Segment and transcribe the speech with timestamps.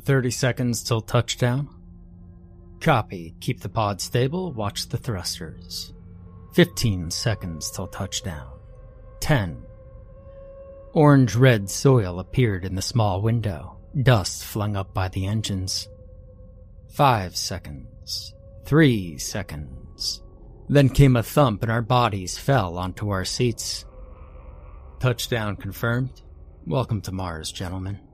[0.00, 1.68] 30 seconds till touchdown.
[2.80, 3.34] Copy.
[3.40, 4.52] Keep the pod stable.
[4.52, 5.92] Watch the thrusters.
[6.54, 8.50] 15 seconds till touchdown.
[9.20, 9.62] 10.
[10.92, 15.88] Orange red soil appeared in the small window, dust flung up by the engines.
[16.94, 18.32] 5 seconds.
[18.64, 20.22] 3 seconds.
[20.68, 23.84] Then came a thump and our bodies fell onto our seats.
[24.98, 26.22] Touchdown confirmed.
[26.66, 28.05] Welcome to Mars, gentlemen.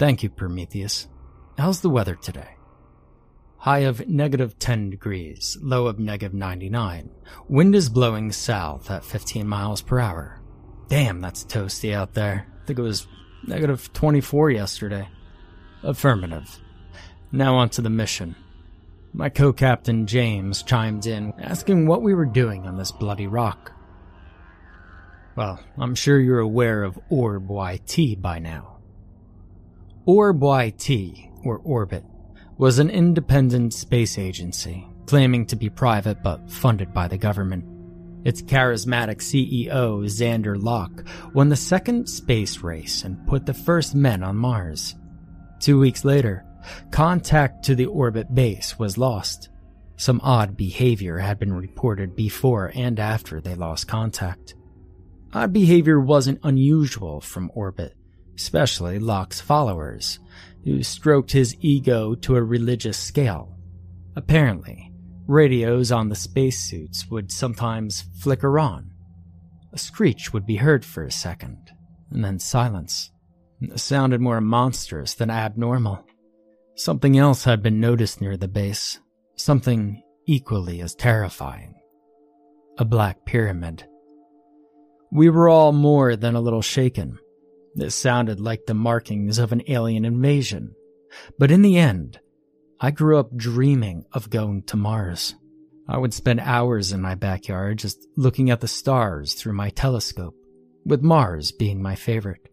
[0.00, 1.08] Thank you, Prometheus.
[1.58, 2.56] How's the weather today?
[3.58, 7.10] High of negative 10 degrees, low of negative 99.
[7.50, 10.40] Wind is blowing south at 15 miles per hour.
[10.88, 12.46] Damn, that's toasty out there.
[12.62, 13.06] I think it was
[13.46, 15.06] negative 24 yesterday.
[15.82, 16.58] Affirmative.
[17.30, 18.36] Now on to the mission.
[19.12, 23.72] My co captain James chimed in, asking what we were doing on this bloody rock.
[25.36, 28.79] Well, I'm sure you're aware of Orb YT by now.
[30.12, 30.90] Orb YT,
[31.44, 32.04] or Orbit,
[32.58, 37.64] was an independent space agency, claiming to be private but funded by the government.
[38.24, 44.24] Its charismatic CEO, Xander Locke, won the second space race and put the first men
[44.24, 44.96] on Mars.
[45.60, 46.44] Two weeks later,
[46.90, 49.48] contact to the Orbyt base was lost.
[49.94, 54.56] Some odd behavior had been reported before and after they lost contact.
[55.32, 57.92] Odd behavior wasn't unusual from Orbyt,
[58.40, 60.18] especially Locke's followers,
[60.64, 63.54] who stroked his ego to a religious scale.
[64.16, 64.92] Apparently,
[65.26, 68.90] radios on the spacesuits would sometimes flicker on.
[69.74, 71.70] A screech would be heard for a second,
[72.10, 73.10] and then silence.
[73.60, 76.06] It sounded more monstrous than abnormal.
[76.76, 78.98] Something else had been noticed near the base,
[79.36, 81.74] something equally as terrifying.
[82.78, 83.84] A black pyramid.
[85.12, 87.18] We were all more than a little shaken.
[87.74, 90.74] This sounded like the markings of an alien invasion.
[91.38, 92.20] But in the end,
[92.80, 95.34] I grew up dreaming of going to Mars.
[95.88, 100.34] I would spend hours in my backyard just looking at the stars through my telescope,
[100.84, 102.48] with Mars being my favorite.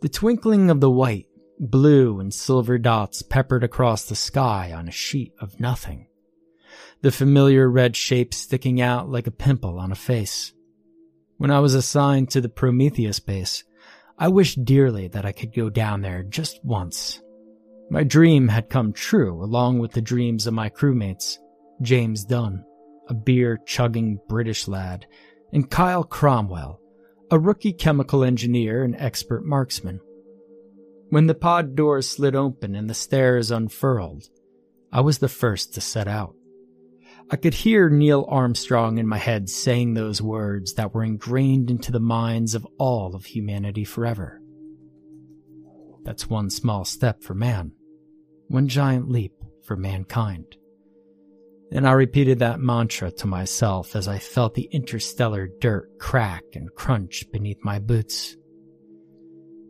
[0.00, 1.26] The twinkling of the white,
[1.58, 6.08] blue, and silver dots peppered across the sky on a sheet of nothing.
[7.02, 10.52] The familiar red shape sticking out like a pimple on a face.
[11.36, 13.64] When I was assigned to the Prometheus base,
[14.18, 17.20] I wished dearly that I could go down there just once.
[17.90, 21.38] My dream had come true along with the dreams of my crewmates,
[21.80, 22.64] James Dunn,
[23.08, 25.06] a beer chugging British lad,
[25.52, 26.80] and Kyle Cromwell,
[27.30, 30.00] a rookie chemical engineer and expert marksman.
[31.10, 34.24] When the pod doors slid open and the stairs unfurled,
[34.90, 36.34] I was the first to set out.
[37.30, 41.90] I could hear Neil Armstrong in my head saying those words that were ingrained into
[41.90, 44.40] the minds of all of humanity forever.
[46.04, 47.72] That's one small step for man,
[48.48, 49.32] one giant leap
[49.64, 50.56] for mankind.
[51.70, 56.74] And I repeated that mantra to myself as I felt the interstellar dirt crack and
[56.74, 58.36] crunch beneath my boots.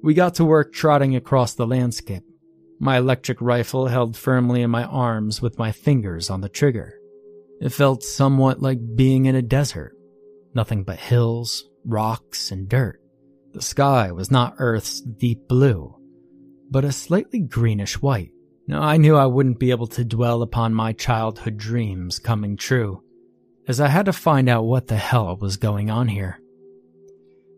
[0.03, 2.25] We got to work trotting across the landscape,
[2.81, 6.95] my electric rifle held firmly in my arms with my fingers on the trigger.
[7.63, 9.97] It felt somewhat like being in a desert.
[10.53, 13.01] Nothing but hills, rocks, and dirt.
[13.53, 15.95] The sky was not Earth's deep blue,
[16.69, 18.33] but a slightly greenish white.
[18.67, 23.05] Now, I knew I wouldn't be able to dwell upon my childhood dreams coming true,
[23.69, 26.41] as I had to find out what the hell was going on here.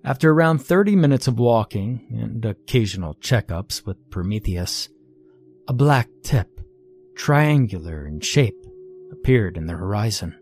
[0.05, 4.91] After around 30 minutes of walking and occasional checkups with Prometheus,
[5.67, 6.61] a black tip,
[7.17, 8.64] triangular in shape,
[9.15, 10.37] appeared in the horizon.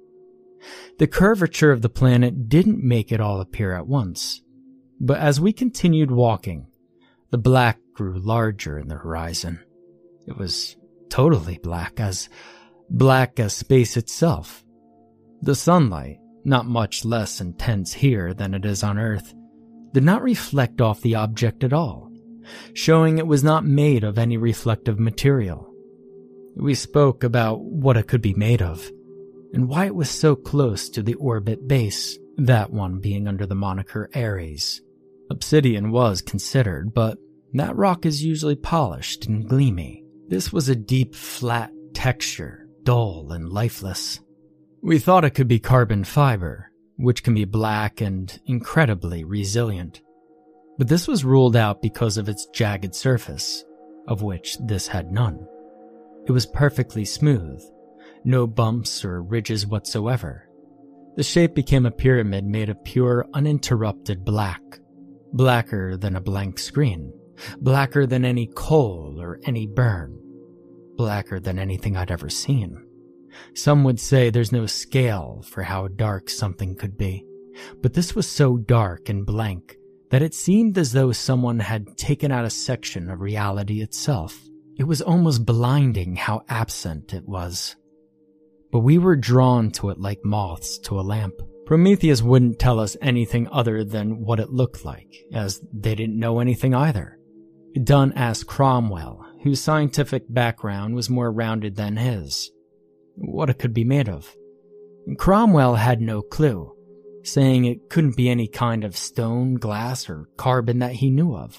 [0.99, 4.43] The curvature of the planet didn't make it all appear at once,
[5.01, 6.67] but as we continued walking,
[7.31, 9.61] the black grew larger in the horizon.
[10.27, 10.77] It was
[11.09, 12.29] totally black, as
[12.89, 14.65] black as space itself.
[15.41, 19.35] The sunlight, not much less intense here than it is on Earth,
[19.93, 22.11] did not reflect off the object at all,
[22.75, 25.72] showing it was not made of any reflective material.
[26.57, 28.91] We spoke about what it could be made of,
[29.53, 33.55] and why it was so close to the orbit base, that one being under the
[33.55, 34.81] moniker Ares.
[35.31, 37.19] Obsidian was considered, but
[37.55, 40.05] that rock is usually polished and gleamy.
[40.29, 44.21] This was a deep, flat texture, dull and lifeless.
[44.83, 50.01] We thought it could be carbon fiber, which can be black and incredibly resilient.
[50.79, 53.65] But this was ruled out because of its jagged surface,
[54.09, 55.47] of which this had none.
[56.27, 57.63] It was perfectly smooth,
[58.25, 60.49] no bumps or ridges whatsoever.
[61.17, 64.63] The shape became a pyramid made of pure, uninterrupted black,
[65.33, 67.13] blacker than a blank screen,
[67.59, 70.19] blacker than any coal or any burn,
[70.97, 72.87] blacker than anything I'd ever seen.
[73.55, 77.27] Some would say there's no scale for how dark something could be,
[77.83, 79.77] but this was so dark and blank
[80.11, 84.39] that it seemed as though someone had taken out a section of reality itself.
[84.79, 87.77] It was almost blinding how absent it was.
[88.71, 91.35] But we were drawn to it like moths to a lamp.
[91.67, 96.41] Prometheus wouldn't tell us anything other than what it looked like, as they didn't know
[96.41, 97.19] anything either.
[97.85, 102.51] Dunn asked Cromwell, whose scientific background was more rounded than his,
[103.17, 104.35] what it could be made of.
[105.19, 106.75] Cromwell had no clue,
[107.25, 111.59] saying it couldn't be any kind of stone, glass, or carbon that he knew of.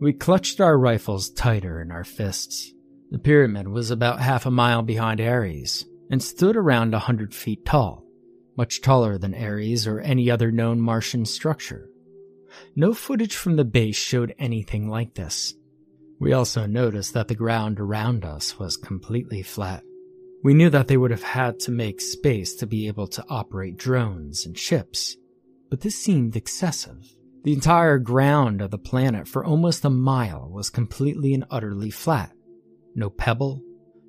[0.00, 2.72] We clutched our rifles tighter in our fists.
[3.10, 7.64] The pyramid was about half a mile behind Ares and stood around a hundred feet
[7.64, 8.04] tall,
[8.56, 11.90] much taller than Ares or any other known Martian structure.
[12.76, 15.54] No footage from the base showed anything like this.
[16.20, 19.82] We also noticed that the ground around us was completely flat.
[20.44, 23.76] We knew that they would have had to make space to be able to operate
[23.76, 25.16] drones and ships,
[25.70, 27.17] but this seemed excessive.
[27.44, 32.32] The entire ground of the planet for almost a mile was completely and utterly flat.
[32.94, 33.62] No pebble,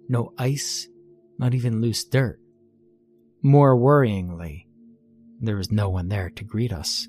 [0.07, 0.87] no ice,
[1.37, 2.39] not even loose dirt.
[3.41, 4.65] More worryingly,
[5.39, 7.07] there was no one there to greet us.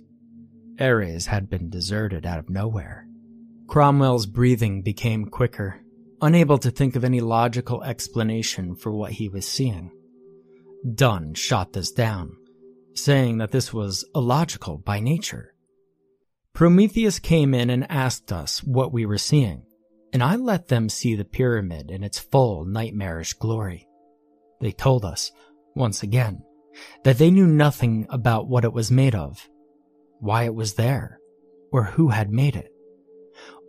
[0.79, 3.07] Ares had been deserted out of nowhere.
[3.67, 5.81] Cromwell's breathing became quicker
[6.23, 9.91] unable to think of any logical explanation for what he was seeing.
[10.95, 12.37] Dunn shot this down,
[12.95, 15.50] saying that this was illogical by nature.
[16.55, 19.65] Prometheus came in and asked us what we were seeing,
[20.13, 23.87] and I let them see the pyramid in its full nightmarish glory.
[24.61, 25.33] They told us,
[25.75, 26.43] once again,
[27.05, 29.49] that they knew nothing about what it was made of,
[30.19, 31.19] why it was there,
[31.73, 32.73] or who had made it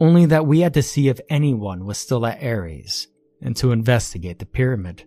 [0.01, 3.07] only that we had to see if anyone was still at Ares
[3.42, 5.06] and to investigate the pyramid.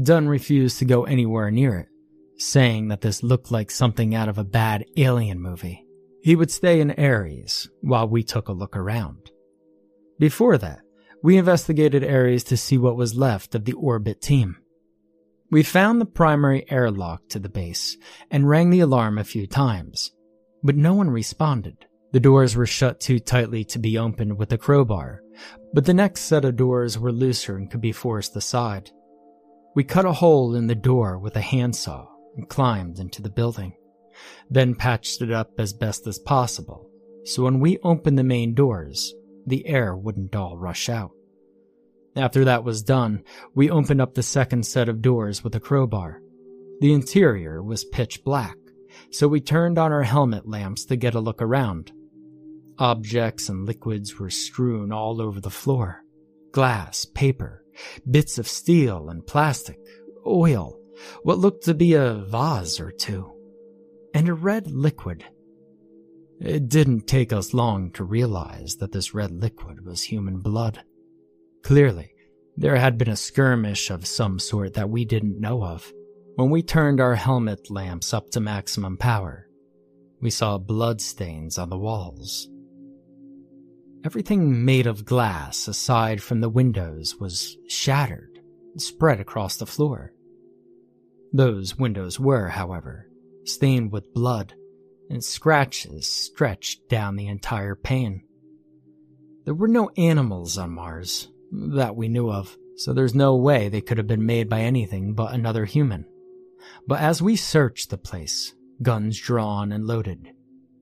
[0.00, 1.88] Dunn refused to go anywhere near it,
[2.38, 5.85] saying that this looked like something out of a bad alien movie.
[6.26, 9.30] He would stay in Ares while we took a look around.
[10.18, 10.80] Before that,
[11.22, 14.56] we investigated Ares to see what was left of the Orbyt team.
[15.52, 17.96] We found the primary airlock to the base
[18.28, 20.10] and rang the alarm a few times,
[20.64, 21.86] but no one responded.
[22.10, 25.20] The doors were shut too tightly to be opened with a crowbar,
[25.72, 28.90] but the next set of doors were looser and could be forced aside.
[29.76, 33.74] We cut a hole in the door with a handsaw and climbed into the building,
[34.50, 36.90] then patched it up as best as possible,
[37.24, 39.14] so when we opened the main doors,
[39.46, 41.12] the air wouldn't all rush out.
[42.16, 43.22] After that was done,
[43.54, 46.22] we opened up the second set of doors with a crowbar.
[46.80, 48.56] The interior was pitch black,
[49.10, 51.92] so we turned on our helmet lamps to get a look around.
[52.78, 56.02] Objects and liquids were strewn all over the floor
[56.52, 57.62] glass, paper,
[58.10, 59.78] bits of steel and plastic,
[60.26, 60.80] oil,
[61.22, 63.30] what looked to be a vase or two,
[64.16, 65.24] and a red liquid.
[66.40, 70.82] It didn't take us long to realize that this red liquid was human blood.
[71.62, 72.12] Clearly,
[72.56, 75.92] there had been a skirmish of some sort that we didn't know of.
[76.36, 79.48] When we turned our helmet lamps up to maximum power,
[80.20, 82.48] we saw blood stains on the walls
[84.06, 88.38] Everything made of glass, aside from the windows, was shattered
[88.76, 90.12] spread across the floor.
[91.32, 93.08] Those windows were, however,
[93.48, 94.54] stained with blood,
[95.08, 98.22] and scratches stretched down the entire pane.
[99.44, 103.80] There were no animals on Mars, that we knew of, so there's no way they
[103.80, 106.04] could have been made by anything but another human.
[106.86, 110.28] But as we searched the place, guns drawn and loaded,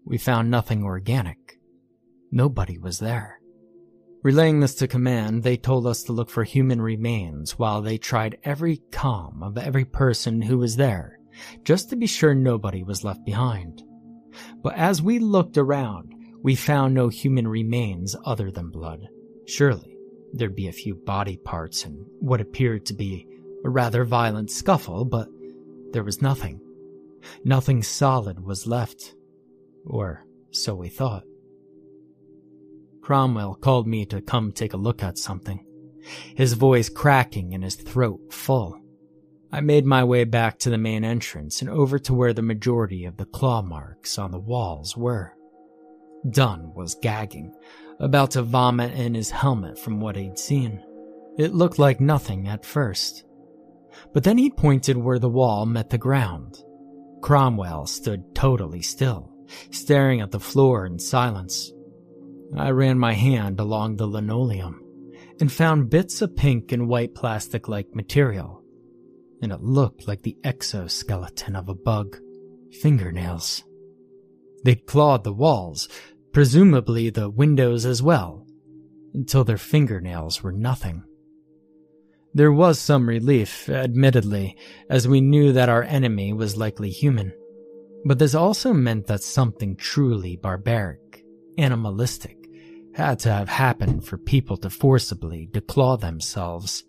[0.05, 1.59] we found nothing organic.
[2.33, 3.39] Nobody was there.
[4.23, 8.39] Relaying this to command, they told us to look for human remains while they tried
[8.43, 11.19] every com of every person who was there,
[11.65, 13.83] just to be sure nobody was left behind.
[14.63, 19.09] But as we looked around, we found no human remains other than blood.
[19.47, 19.97] Surely,
[20.33, 23.27] there'd be a few body parts and what appeared to be
[23.65, 25.29] a rather violent scuffle, but
[25.93, 26.61] there was nothing.
[27.45, 29.15] Nothing solid was left.
[29.87, 31.25] Or so we thought.
[33.01, 35.65] Cromwell called me to come take a look at something,
[36.35, 38.81] his voice cracking and his throat full.
[39.55, 43.05] I made my way back to the main entrance and over to where the majority
[43.05, 45.33] of the claw marks on the walls were.
[46.29, 47.55] Dunn was gagging,
[48.01, 50.83] about to vomit in his helmet from what he'd seen.
[51.39, 53.23] It looked like nothing at first.
[54.13, 56.59] But then he pointed where the wall met the ground.
[57.23, 59.33] Cromwell stood totally still,
[59.71, 61.71] staring at the floor in silence.
[62.57, 64.83] I ran my hand along the linoleum
[65.39, 68.64] and found bits of pink and white plastic like material,
[69.45, 72.17] and it looked like the exoskeleton of a bug
[72.81, 73.63] fingernails.
[74.65, 75.89] They'd clawed the walls,
[76.33, 78.47] presumably the windows as well,
[79.13, 81.05] until their fingernails were nothing.
[82.33, 84.57] There was some relief, admittedly,
[84.91, 87.33] as we knew that our enemy was likely human.
[88.05, 91.23] But this also meant that something truly barbaric,
[91.59, 92.39] animalistic,
[92.95, 96.83] had to have happened for people to forcibly declaw themselves.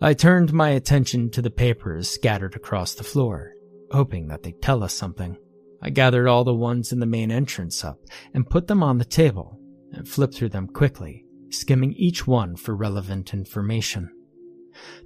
[0.00, 3.54] I turned my attention to the papers scattered across the floor,
[3.90, 5.38] hoping that they'd tell us something.
[5.80, 7.98] I gathered all the ones in the main entrance up
[8.34, 9.58] and put them on the table
[9.92, 14.10] and flipped through them quickly, skimming each one for relevant information.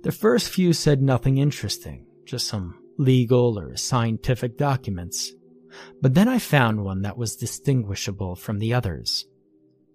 [0.02, 5.32] The first few said nothing interesting, just some legal or scientific documents.
[6.02, 9.26] But then I found one that was distinguishable from the others.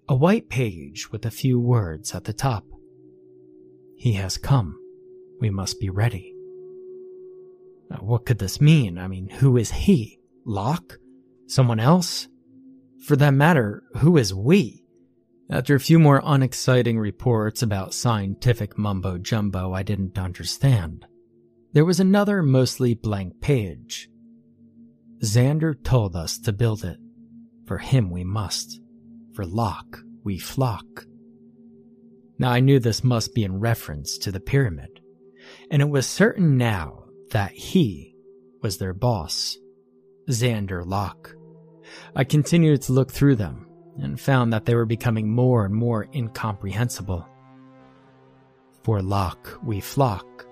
[0.07, 2.63] A white page with a few words at the top.
[3.97, 4.79] He has come.
[5.39, 6.33] We must be ready.
[7.89, 8.97] Now, what could this mean?
[8.97, 10.19] I mean, who is he?
[10.45, 10.97] Locke?
[11.47, 12.27] Someone else?
[13.05, 14.83] For that matter, who is we?
[15.49, 21.05] After a few more unexciting reports about scientific mumbo jumbo I didn't understand,
[21.73, 24.09] there was another mostly blank page.
[25.23, 26.97] Xander told us to build it.
[27.67, 28.79] For him we must.
[29.35, 30.85] For Locke we flock.
[32.39, 34.94] Now I knew this must be in reference to the pyramid,
[35.71, 38.15] and it was certain now that he
[38.61, 39.57] was their boss,
[40.29, 41.35] Xander Locke.
[42.15, 43.67] I continued to look through them,
[43.97, 47.27] and found that they were becoming more and more incomprehensible.
[48.83, 50.45] For Locke we flock,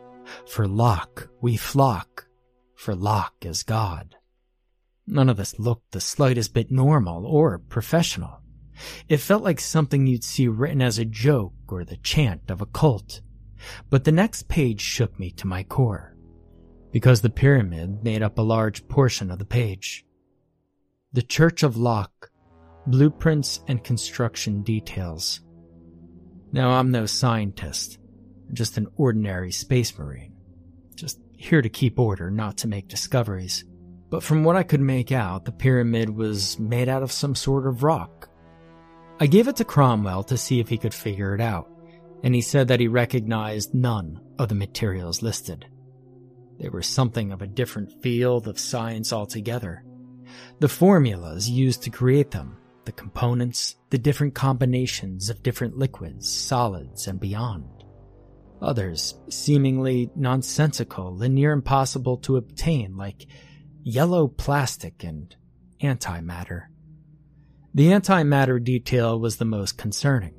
[0.48, 2.28] for Locke we flock,
[2.76, 4.16] for Locke is God.
[5.06, 8.40] None of this looked the slightest bit normal or professional.
[9.08, 12.66] It felt like something you'd see written as a joke or the chant of a
[12.66, 13.22] cult.
[13.90, 16.16] But the next page shook me to my core,
[16.92, 20.06] because the pyramid made up a large portion of the page.
[21.12, 22.32] The Church of Locke
[22.88, 25.42] blueprints, and construction details.
[26.52, 27.98] Now, I'm no scientist,
[28.52, 30.34] just an ordinary space marine,
[30.96, 33.66] just here to keep order, not to make discoveries.
[34.10, 37.66] But from what I could make out, the pyramid was made out of some sort
[37.66, 38.30] of rock.
[39.20, 41.70] I gave it to Cromwell to see if he could figure it out,
[42.24, 45.66] and he said that he recognized none of the materials listed.
[46.60, 49.84] They were something of a different field of science altogether.
[50.60, 57.08] The formulas used to create them the components, the different combinations of different liquids, solids,
[57.08, 57.86] and beyond.
[58.62, 63.26] Others, seemingly nonsensical and near impossible to obtain, like
[63.84, 65.36] yellow plastic and
[65.82, 66.64] antimatter.
[67.74, 70.36] The antimatter detail was the most concerning,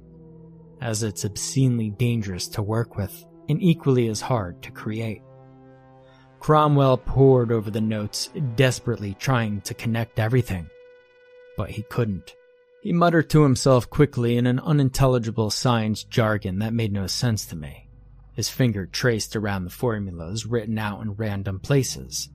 [0.80, 5.22] as it's obscenely dangerous to work with and equally as hard to create.
[6.40, 10.68] Cromwell pored over the notes, desperately trying to connect everything
[11.56, 12.34] but he couldn't.
[12.82, 17.56] He muttered to himself quickly in an unintelligible science jargon that made no sense to
[17.56, 17.88] me.
[18.34, 22.28] His finger traced around the formulas written out in random places,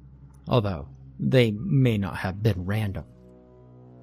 [0.48, 0.88] although
[1.20, 3.06] they may not have been random.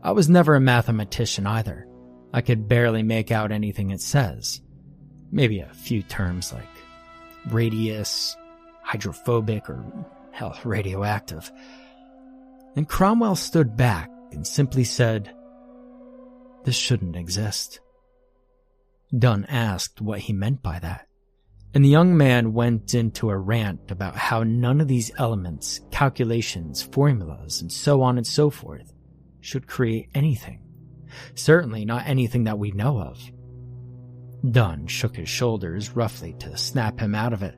[0.02, 1.88] I was never a mathematician either.
[2.33, 4.61] I could barely make out anything it says.
[5.30, 6.64] Maybe a few terms like
[7.50, 8.37] radius,
[8.83, 9.85] hydrophobic, or
[10.33, 11.50] hell, radioactive.
[12.75, 15.35] And Cromwell stood back, and simply said,
[16.64, 17.80] This shouldn't exist.
[19.16, 21.06] Dunn asked what he meant by that,
[21.75, 26.83] and the young man went into a rant about how none of these elements, calculations,
[26.83, 28.92] formulas, and so on and so forth
[29.40, 30.65] should create anything.
[31.34, 33.20] Certainly not anything that we know of.
[34.50, 37.56] Dunn shook his shoulders roughly to snap him out of it,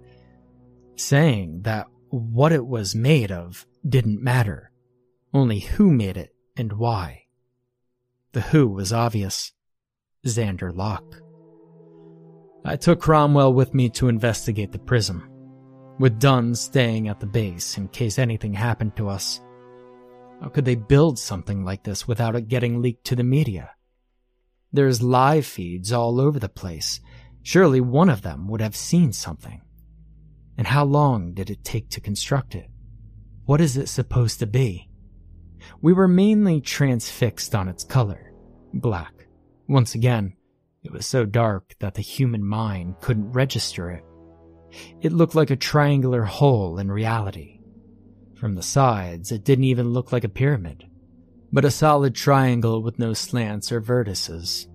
[0.97, 4.71] saying that what it was made of didn't matter,
[5.35, 7.25] only who made it and why.
[8.33, 9.53] The who was obvious
[10.27, 11.17] Xander Locke.
[12.65, 15.29] I took Cromwell with me to investigate the prism,
[15.99, 19.41] with Dunn staying at the base in case anything happened to us.
[20.41, 23.71] How could they build something like this without it getting leaked to the media?
[24.73, 27.01] There's live feeds all over the place.
[27.43, 29.63] Surely one of them would have seen something.
[30.57, 32.69] And how long did it take to construct it?
[33.45, 34.89] What is it supposed to be?
[35.81, 38.33] we were mainly transfixed on its color
[38.75, 39.27] black.
[39.67, 40.35] Once again,
[40.83, 44.05] it was so dark that the human mind couldn't register it.
[45.01, 47.58] It looked like a triangular hole in reality.
[48.39, 50.85] From the sides, it didn't even look like a pyramid.
[51.51, 54.69] but a solid triangle with no slants or vertices,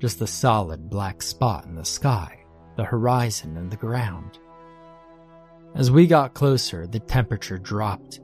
[0.00, 2.44] just a solid black spot in the sky,
[2.76, 4.38] the horizon, and the ground.
[5.76, 8.20] As we got closer, the temperature dropped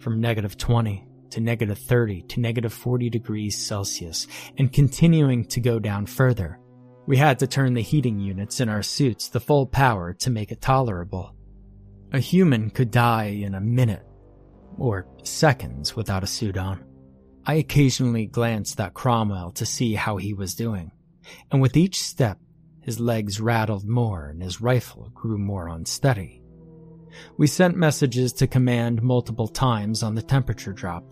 [0.00, 4.26] from negative 20 to negative 30 to negative 40 degrees Celsius
[4.58, 6.58] and continuing to go down further.
[7.06, 10.50] We had to turn the heating units in our suits to full power to make
[10.50, 11.34] it tolerable.
[12.12, 14.07] A human could die in a minute
[14.78, 16.84] or seconds without a suit on.
[17.44, 20.92] I occasionally glanced at Cromwell to see how he was doing,
[21.50, 22.38] and with each step,
[22.80, 26.42] his legs rattled more and his rifle grew more unsteady.
[27.36, 31.04] We sent messages to command multiple times on the temperature drop,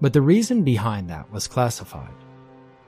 [0.00, 2.14] but the reason behind that was classified.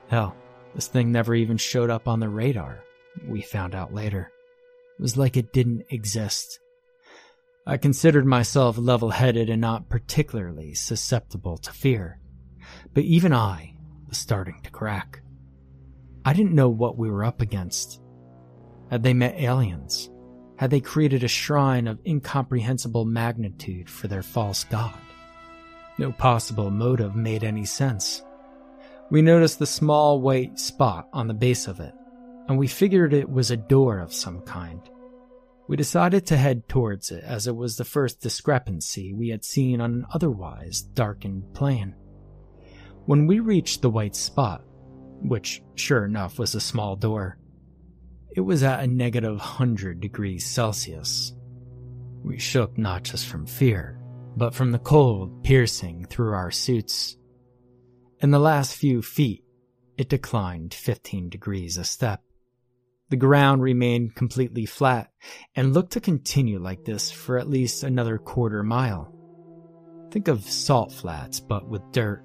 [0.07, 0.33] Hell,
[0.73, 2.85] this thing never even showed up on the radar,
[3.27, 4.31] we found out later.
[4.97, 6.60] It was like it didn't exist.
[7.65, 12.19] I considered myself level headed and not particularly susceptible to fear,
[12.93, 13.75] but even I
[14.07, 15.21] was starting to crack.
[16.25, 18.01] I didn't know what we were up against.
[18.89, 20.09] Had they met aliens?
[20.57, 24.99] Had they created a shrine of incomprehensible magnitude for their false god?
[25.99, 28.23] No possible motive made any sense.
[29.11, 31.93] We noticed the small white spot on the base of it,
[32.47, 34.81] and we figured it was a door of some kind.
[35.67, 39.79] We decided to head towards it as it was the first discrepancy we had seen
[39.79, 41.95] on an otherwise darkened plain.
[43.05, 44.63] When we reached the white spot,
[45.21, 47.37] which sure enough was a small door,
[48.35, 51.33] it was at a negative 100 degrees Celsius.
[52.23, 53.99] We shook not just from fear,
[54.37, 57.17] but from the cold piercing through our suits.
[58.19, 59.43] In the last few feet,
[59.97, 62.23] it declined 15 degrees a step.
[63.11, 65.11] The ground remained completely flat
[65.53, 69.13] and looked to continue like this for at least another quarter mile.
[70.11, 72.23] Think of salt flats, but with dirt,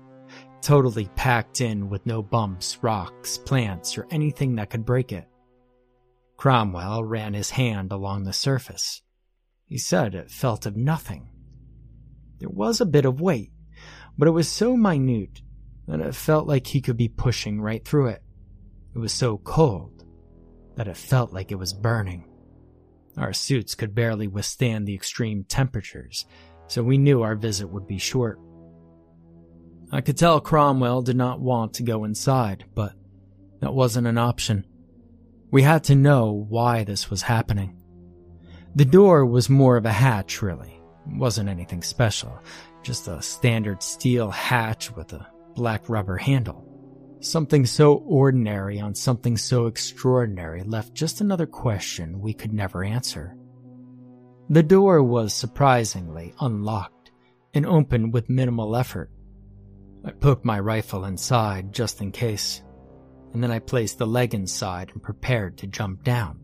[0.63, 5.27] totally packed in with no bumps, rocks, plants, or anything that could break it.
[6.37, 9.03] Cromwell ran his hand along the surface.
[9.65, 11.29] He said it felt of nothing.
[12.39, 13.51] There was a bit of weight,
[14.17, 15.43] but it was so minute
[15.89, 18.23] that it felt like he could be pushing right through it.
[18.95, 19.96] It was so cold
[20.77, 22.25] that it felt like it was burning.
[23.17, 26.27] Our suits could barely withstand the extreme temperatures,
[26.69, 28.39] so we knew our visit would be short.
[29.91, 32.93] I could tell Cromwell did not want to go inside, but
[33.61, 34.67] that wasn't an option.
[35.51, 37.81] We had to know why this was happening.
[38.75, 40.79] The door was more of a hatch, really
[41.11, 42.39] It wasn't anything special,
[42.83, 46.66] just a standard steel hatch with a black rubber handle.
[47.27, 53.37] Something so ordinary on something so extraordinary left just another question we could never answer.
[54.49, 57.11] The door was surprisingly unlocked
[57.53, 59.11] and opened with minimal effort.
[60.05, 62.63] I poked my rifle inside just in case,
[63.33, 66.39] and then I placed the leg inside and prepared to jump down,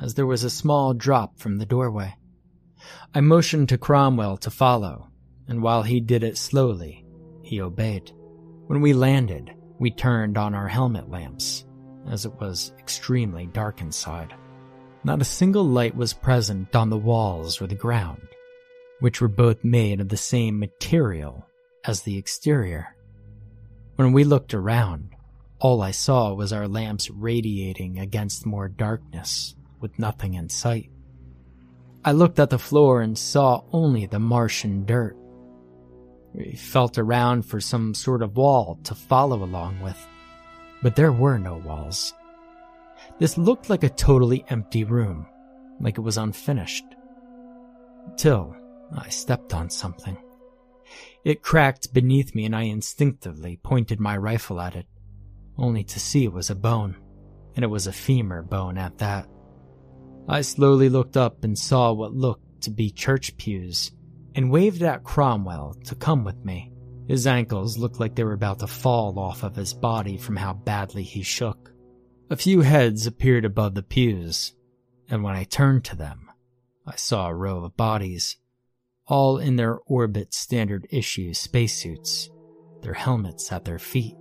[0.00, 2.16] as there was a small drop from the doorway.
[3.14, 5.10] I motioned to Cromwell to follow,
[5.46, 7.04] and while he did it slowly,
[7.42, 8.10] he obeyed.
[8.68, 11.64] When we landed, we turned on our helmet lamps,
[12.10, 14.34] as it was extremely dark inside.
[15.04, 18.26] Not a single light was present on the walls or the ground,
[19.00, 21.46] which were both made of the same material
[21.84, 22.94] as the exterior.
[23.96, 25.10] When we looked around,
[25.60, 30.90] all I saw was our lamps radiating against more darkness with nothing in sight.
[32.04, 35.16] I looked at the floor and saw only the Martian dirt.
[36.34, 39.98] We felt around for some sort of wall to follow along with,
[40.82, 42.14] but there were no walls.
[43.18, 45.26] This looked like a totally empty room,
[45.80, 46.84] like it was unfinished.
[48.16, 48.54] Till
[48.96, 50.16] I stepped on something.
[51.24, 54.86] It cracked beneath me and I instinctively pointed my rifle at it,
[55.56, 56.96] only to see it was a bone,
[57.54, 59.28] and it was a femur bone at that.
[60.28, 63.92] I slowly looked up and saw what looked to be church pews
[64.34, 66.72] and waved at Cromwell to come with me.
[67.08, 70.52] His ankles looked like they were about to fall off of his body from how
[70.52, 71.72] badly he shook.
[72.30, 74.54] A few heads appeared above the pews,
[75.08, 76.30] and when I turned to them,
[76.86, 78.36] I saw a row of bodies,
[79.06, 82.28] all in their Orbyt standard issue spacesuits,
[82.82, 84.16] their helmets at their feet,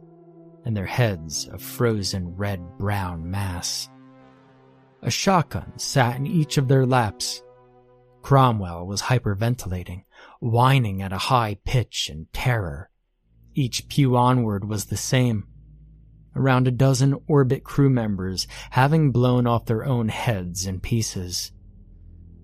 [0.64, 3.90] and their heads a frozen red brown mass.
[5.02, 7.44] A shotgun sat in each of their laps.
[8.28, 10.04] Cromwell was hyperventilating,
[10.42, 12.90] whining at a high pitch in terror.
[13.54, 15.48] Each pew onward was the same.
[16.36, 21.54] Around a dozen Orbyt crew members having blown off their own heads in pieces.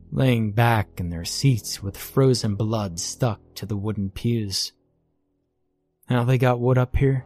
[0.09, 4.71] Laying back in their seats with frozen blood stuck to the wooden pews.
[6.07, 7.25] How they got wood up here?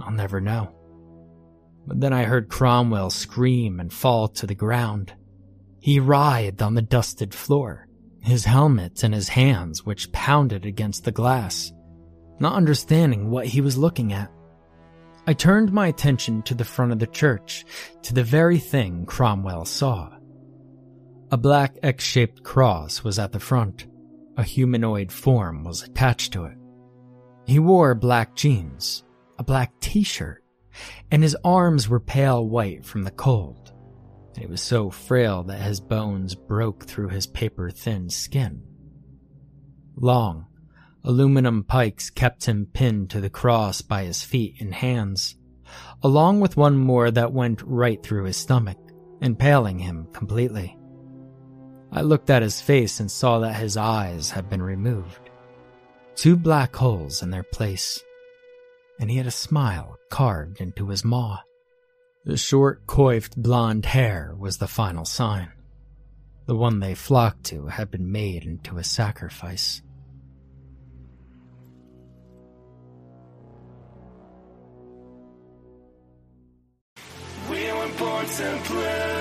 [0.00, 0.74] I'll never know.
[1.86, 5.12] But then I heard Cromwell scream and fall to the ground.
[5.80, 7.86] He writhed on the dusted floor,
[8.20, 11.72] his helmet in his hands, which pounded against the glass,
[12.40, 14.30] not understanding what he was looking at.
[15.26, 17.64] I turned my attention to the front of the church,
[18.02, 20.10] to the very thing Cromwell saw.
[21.30, 23.86] A black X shaped cross was at the front.
[24.36, 26.56] A humanoid form was attached to it.
[27.46, 29.04] He wore black jeans,
[29.38, 30.42] a black t shirt,
[31.10, 33.72] and his arms were pale white from the cold.
[34.38, 38.62] He was so frail that his bones broke through his paper thin skin.
[39.96, 40.46] Long,
[41.02, 45.34] aluminum pikes kept him pinned to the cross by his feet and hands,
[46.02, 48.78] along with one more that went right through his stomach,
[49.20, 50.78] impaling him completely.
[51.90, 55.30] I looked at his face and saw that his eyes had been removed.
[56.14, 58.00] Two black holes in their place.
[59.00, 61.40] And he had a smile carved into his maw.
[62.24, 65.50] The short, coiffed blonde hair was the final sign.
[66.46, 69.82] The one they flocked to had been made into a sacrifice.
[77.50, 79.18] We were born to bloom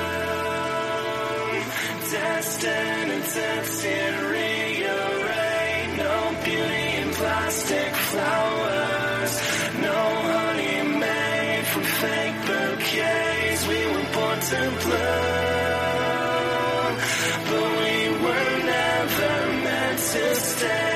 [2.11, 5.97] destined and rearrange.
[5.97, 8.76] No beauty in plastic flowers,
[20.17, 20.86] to.